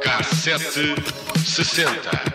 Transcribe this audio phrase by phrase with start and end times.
[0.00, 0.94] Cassete
[1.42, 2.31] sessenta.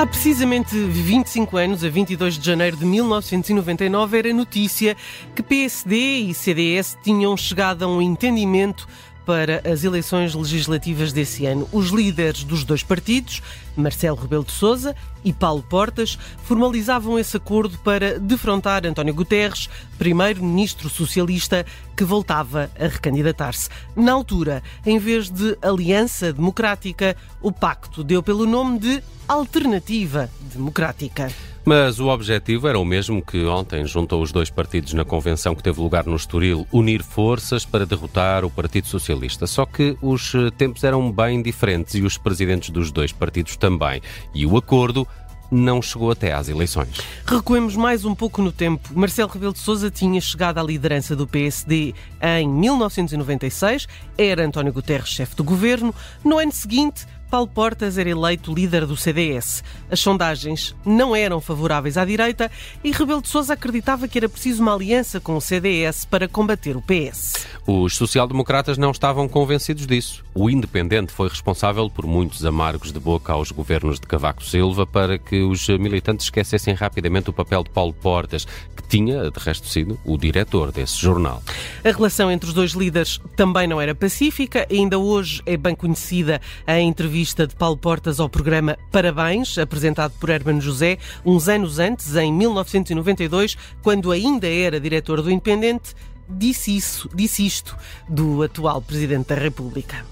[0.00, 4.96] Há precisamente 25 anos, a 22 de janeiro de 1999, era notícia
[5.34, 8.88] que PSD e CDS tinham chegado a um entendimento
[9.30, 11.68] para as eleições legislativas desse ano.
[11.70, 13.40] Os líderes dos dois partidos,
[13.76, 14.92] Marcelo Rebelo de Sousa
[15.24, 21.64] e Paulo Portas, formalizavam esse acordo para defrontar António Guterres, primeiro-ministro socialista
[21.96, 23.68] que voltava a recandidatar-se.
[23.94, 31.30] Na altura, em vez de Aliança Democrática, o pacto deu pelo nome de Alternativa Democrática.
[31.64, 35.62] Mas o objetivo era o mesmo que ontem juntou os dois partidos na convenção que
[35.62, 39.46] teve lugar no Estoril, unir forças para derrotar o Partido Socialista.
[39.46, 44.00] Só que os eh, tempos eram bem diferentes e os presidentes dos dois partidos também.
[44.34, 45.06] E o acordo
[45.50, 47.00] não chegou até às eleições.
[47.26, 48.88] Recuemos mais um pouco no tempo.
[48.94, 55.08] Marcelo Rebelo de Sousa tinha chegado à liderança do PSD em 1996, era António Guterres
[55.08, 55.94] chefe do governo.
[56.24, 59.62] No ano seguinte, Paulo Portas era eleito líder do CDS.
[59.88, 62.50] As sondagens não eram favoráveis à direita
[62.82, 66.76] e Rebelo de Sousa acreditava que era preciso uma aliança com o CDS para combater
[66.76, 67.46] o PS.
[67.64, 70.24] Os social-democratas não estavam convencidos disso.
[70.34, 75.16] O Independente foi responsável por muitos amargos de boca aos governos de Cavaco Silva para
[75.16, 78.44] que os militantes esquecessem rapidamente o papel de Paulo Portas,
[78.74, 81.40] que tinha, de resto, sido o diretor desse jornal.
[81.84, 84.66] A relação entre os dois líderes também não era pacífica.
[84.68, 90.30] Ainda hoje é bem conhecida a entrevista de Paulo Portas ao programa Parabéns, apresentado por
[90.30, 95.94] Hermano José, uns anos antes, em 1992, quando ainda era diretor do Independente
[96.28, 97.76] disse isso, disse isto
[98.08, 100.04] do atual Presidente da República.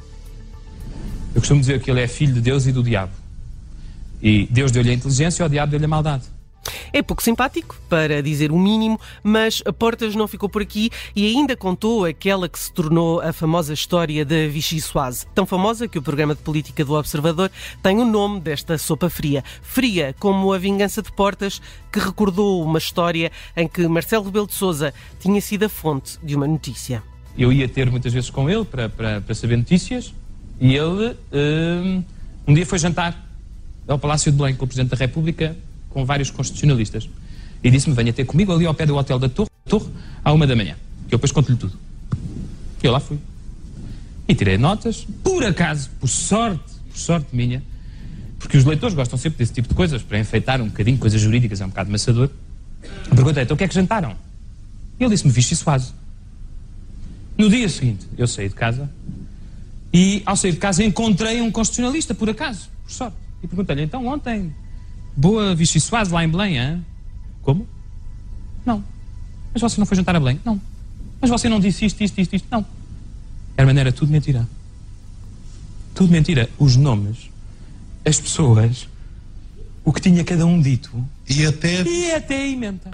[1.34, 3.12] Eu costumo dizer que ele é filho de Deus e do diabo.
[4.20, 6.24] E Deus deu-lhe a inteligência e o diabo deu-lhe a maldade.
[6.92, 11.26] É pouco simpático, para dizer o mínimo, mas a Portas não ficou por aqui e
[11.26, 15.26] ainda contou aquela que se tornou a famosa história da Vichy Soise.
[15.34, 17.50] Tão famosa que o programa de política do Observador
[17.82, 19.42] tem o nome desta sopa fria.
[19.62, 21.60] Fria como a vingança de Portas,
[21.92, 26.34] que recordou uma história em que Marcelo Rebelo de Sousa tinha sido a fonte de
[26.34, 27.02] uma notícia.
[27.36, 30.12] Eu ia ter muitas vezes com ele para, para, para saber notícias
[30.60, 32.04] e ele um,
[32.48, 33.26] um dia foi jantar
[33.86, 35.56] ao Palácio de Belém com o Presidente da República
[35.90, 37.08] com vários constitucionalistas.
[37.62, 39.88] E disse-me: venha ter comigo ali ao pé do hotel da Torre, Torre
[40.24, 40.76] à uma da manhã.
[41.08, 41.76] Que eu depois conto-lhe tudo.
[42.82, 43.18] E eu lá fui.
[44.26, 47.62] E tirei notas, por acaso, por sorte, por sorte minha,
[48.38, 51.60] porque os leitores gostam sempre desse tipo de coisas, para enfeitar um bocadinho, coisas jurídicas,
[51.60, 52.30] é um bocado maçador.
[53.14, 54.14] Perguntei: então o que é que jantaram?
[54.98, 55.92] E ele disse-me: Vichy Soase.
[57.36, 58.90] No dia seguinte, eu saí de casa
[59.92, 63.16] e, ao sair de casa, encontrei um constitucionalista, por acaso, por sorte.
[63.42, 64.52] E perguntei-lhe: então ontem
[65.18, 66.86] Boa Vichy Soase lá em Belém, hein?
[67.42, 67.66] Como?
[68.64, 68.84] Não.
[69.52, 70.40] Mas você não foi jantar a Belém?
[70.44, 70.60] Não.
[71.20, 72.46] Mas você não disse isto, isto, isto, isto?
[72.48, 72.64] Não.
[73.56, 74.48] Herman, era tudo mentira.
[75.92, 76.48] Tudo mentira.
[76.56, 77.30] Os nomes,
[78.06, 78.86] as pessoas,
[79.84, 81.82] o que tinha cada um dito e até...
[81.82, 82.90] E até a emenda.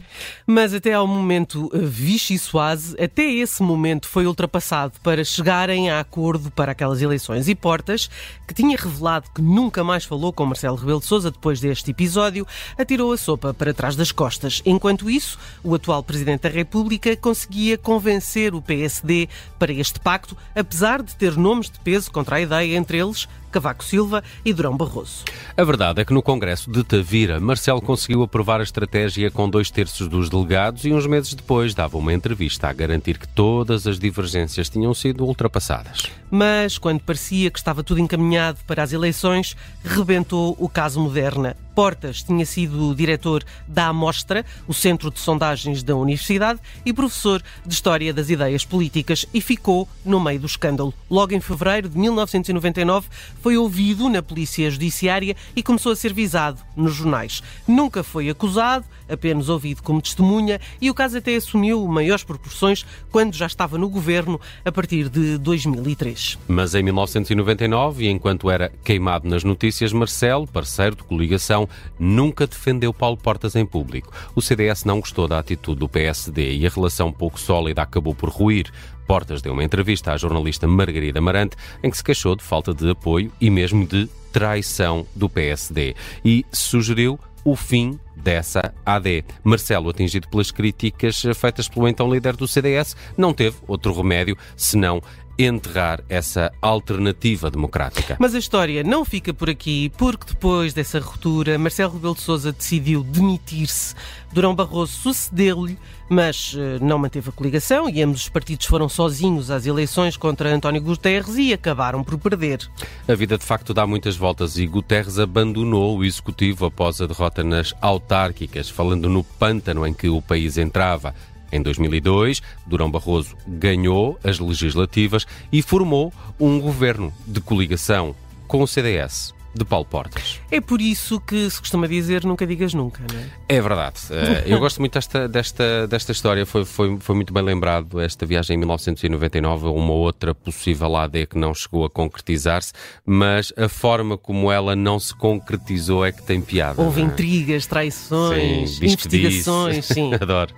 [0.47, 6.01] Mas até ao momento eh, Vichy Soase, até esse momento foi ultrapassado para chegarem a
[6.01, 7.49] acordo para aquelas eleições.
[7.49, 8.11] E Portas,
[8.47, 12.47] que tinha revelado que nunca mais falou com Marcelo Rebelo de Sousa depois deste episódio,
[12.77, 14.61] atirou a sopa para trás das costas.
[14.67, 19.29] Enquanto isso, o atual Presidente da República conseguia convencer o PSD
[19.59, 23.85] para este pacto, apesar de ter nomes de peso contra a ideia, entre eles Cavaco
[23.85, 25.25] Silva e Durão Barroso.
[25.57, 29.71] A verdade é que no Congresso de Tavira, Marcelo conseguiu aprovar a estratégia com dois
[29.71, 33.97] terços dos delegados e uns meses depois dava uma entrevista a garantir que todas as
[33.97, 36.03] divergências tinham sido ultrapassadas.
[36.29, 41.57] Mas quando parecia que estava tudo encaminhado para as eleições, rebentou o caso Moderna.
[41.75, 47.75] Portas tinha sido diretor da Amostra, o centro de sondagens da Universidade, e professor de
[47.75, 50.95] História das Ideias Políticas, e ficou no meio do escândalo.
[51.11, 53.09] Logo em fevereiro de 1999,
[53.43, 57.43] foi ouvido na Polícia Judiciária e começou a ser visado nos jornais.
[57.67, 63.35] Nunca foi acusado, apenas ouvido como testemunha, e o caso até assumiu maiores proporções quando
[63.35, 66.39] já estava no governo a partir de 2003.
[66.49, 71.64] Mas em 1999, e enquanto era queimado nas notícias, Marcelo, parceiro de coligação,
[71.99, 74.13] nunca defendeu Paulo Portas em público.
[74.35, 78.29] O CDS não gostou da atitude do PSD e a relação pouco sólida acabou por
[78.29, 78.71] ruir.
[79.07, 82.91] Portas deu uma entrevista à jornalista Margarida Marante em que se queixou de falta de
[82.91, 85.95] apoio e mesmo de traição do PSD
[86.25, 89.25] e sugeriu o fim dessa AD.
[89.45, 95.03] Marcelo, atingido pelas críticas feitas pelo então líder do CDS, não teve outro remédio senão
[95.39, 98.17] enterrar essa alternativa democrática.
[98.19, 102.53] Mas a história não fica por aqui, porque depois dessa ruptura, Marcelo Rebelo de Sousa
[102.53, 103.95] decidiu demitir-se.
[104.33, 105.79] Durão Barroso sucedeu-lhe,
[106.09, 110.53] mas uh, não manteve a coligação e ambos os partidos foram sozinhos às eleições contra
[110.53, 112.69] António Guterres e acabaram por perder.
[113.07, 117.45] A vida de facto dá muitas voltas e Guterres abandonou o executivo após a derrota
[117.45, 121.15] nas autárquicas, falando no pântano em que o país entrava.
[121.55, 128.13] Em 2002, Durão Barroso ganhou as legislativas e formou um governo de coligação
[128.49, 130.41] com o CDS de Paulo Portas.
[130.51, 133.27] É por isso que se costuma dizer nunca digas nunca, não é?
[133.49, 134.01] É verdade.
[134.11, 136.45] Eh, eu gosto muito desta, desta, desta história.
[136.45, 141.39] Foi, foi, foi muito bem lembrado esta viagem em 1999, uma outra possível AD que
[141.39, 142.73] não chegou a concretizar-se,
[143.07, 146.81] mas a forma como ela não se concretizou é que tem piada.
[146.83, 147.05] Houve é?
[147.05, 150.13] intrigas, traições, sim, investigações, sim.
[150.21, 150.55] Adoro.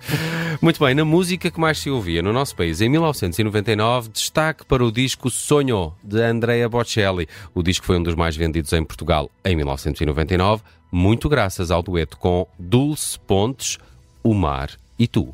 [0.61, 4.83] Muito bem, na música que mais se ouvia no nosso país em 1999, destaque para
[4.83, 7.27] o disco Sonho, de Andrea Bocelli.
[7.53, 12.17] O disco foi um dos mais vendidos em Portugal em 1999, muito graças ao dueto
[12.17, 13.77] com Dulce Pontes,
[14.23, 15.31] O Mar e Tu.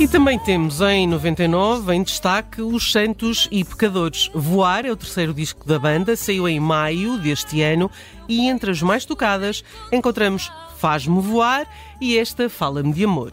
[0.00, 4.30] E também temos em 99, em destaque, Os Santos e Pecadores.
[4.32, 7.90] Voar é o terceiro disco da banda, saiu em maio deste ano
[8.28, 11.66] e entre as mais tocadas encontramos Faz-me Voar
[12.00, 13.32] e esta Fala-me de Amor.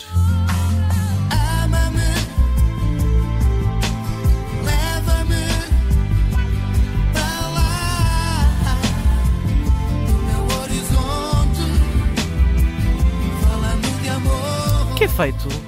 [14.96, 15.65] que é feito?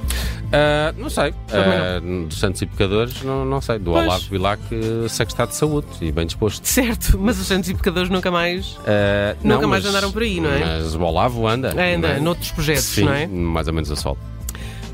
[0.48, 1.32] Uh, não sei.
[1.32, 3.80] Uh, dos Santos e Pecadores, não, não sei.
[3.80, 4.06] Do pois.
[4.06, 4.62] Olavo Bilac,
[5.10, 6.66] sei que está de saúde e bem disposto.
[6.66, 10.22] Certo, mas os Santos e Pecadores nunca mais, uh, nunca não, mais mas, andaram por
[10.22, 10.60] aí, não é?
[10.60, 11.74] Mas o Olavo anda.
[11.76, 12.20] É, anda, é?
[12.20, 13.28] noutros projetos, Sim, não é?
[13.28, 14.18] mais ou menos a sol.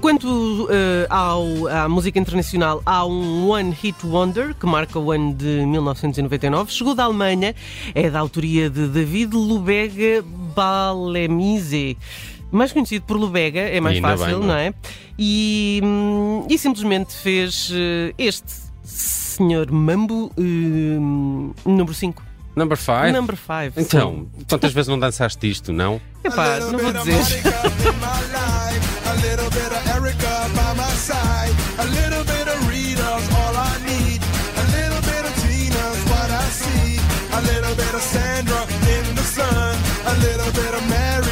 [0.01, 0.27] Quanto
[0.65, 0.67] uh,
[1.09, 6.73] ao, à música internacional, há um One Hit Wonder que marca o ano de 1999.
[6.73, 7.55] Chegou da Alemanha,
[7.95, 10.21] é da autoria de David Lubega
[10.53, 11.97] Balemise
[12.53, 14.73] mais conhecido por Lubega, é mais fácil, bem, não é?
[15.17, 18.53] E, hum, e simplesmente fez uh, este
[18.83, 22.23] senhor Mambo uh, número 5.
[22.55, 23.11] Number 5?
[23.11, 23.79] Number 5.
[23.79, 24.45] Então, sim.
[24.47, 25.99] quantas vezes não dançaste isto, não?
[26.23, 27.41] Epá, não vou dizer.
[37.35, 38.61] A little bit of Sandra
[38.93, 39.75] in the sun,
[40.05, 41.22] a little bit of Mary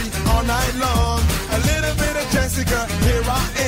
[2.54, 2.66] Here
[3.28, 3.61] I am.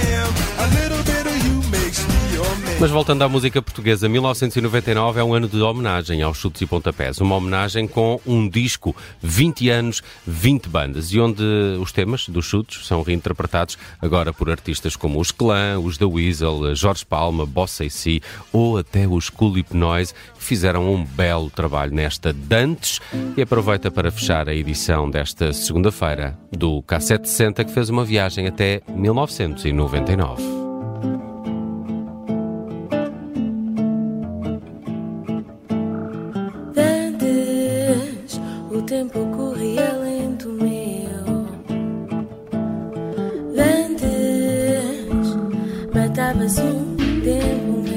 [2.84, 7.22] Mas voltando à música portuguesa, 1999 é um ano de homenagem aos chutes e pontapés.
[7.22, 11.42] Uma homenagem com um disco, 20 anos, 20 bandas, e onde
[11.80, 16.76] os temas dos chutes são reinterpretados agora por artistas como os Clã, os The Weasel,
[16.76, 18.22] Jorge Palma, Bossa e Si
[18.52, 23.00] ou até os Cool Noise, que fizeram um belo trabalho nesta Dantes
[23.38, 28.82] e aproveita para fechar a edição desta segunda-feira do K760 que fez uma viagem até
[28.90, 30.53] 1999.
[46.44, 47.93] Matava-se um tempo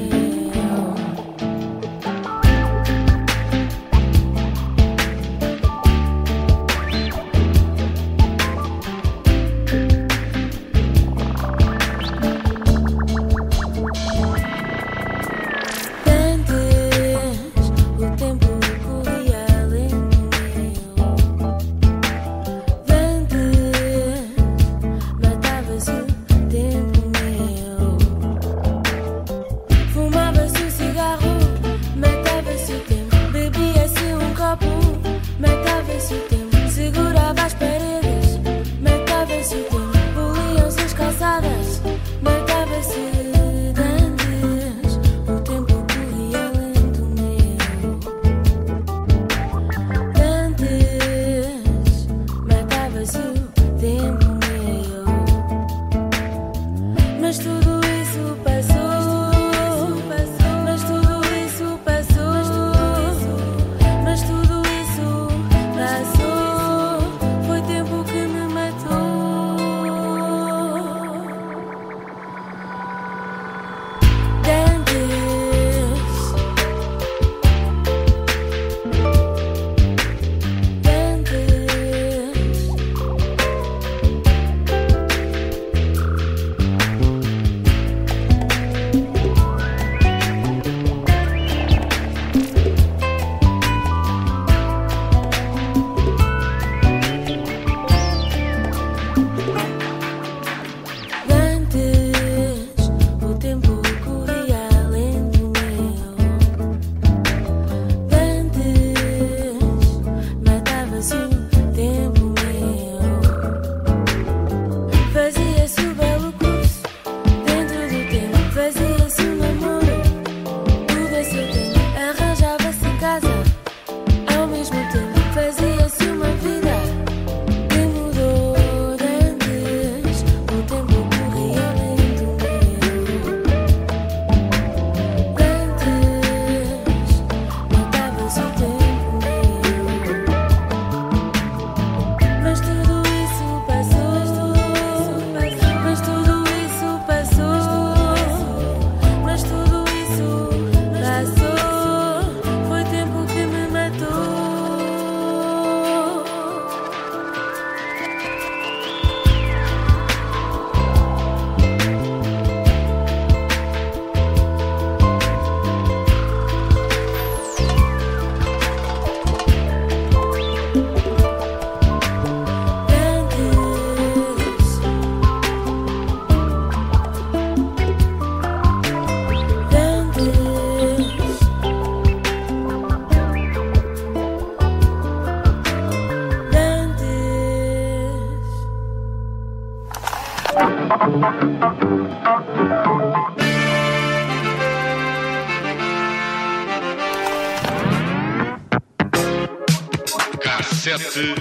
[200.97, 201.35] Cassete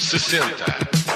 [0.00, 1.11] sessenta.